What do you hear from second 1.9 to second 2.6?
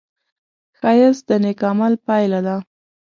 پایله ده